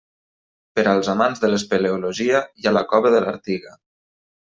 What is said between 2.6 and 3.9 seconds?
ha la cova de l'Artiga.